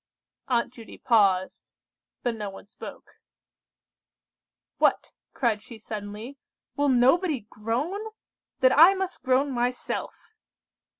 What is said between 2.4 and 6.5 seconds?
one spoke. "What!" cried she suddenly,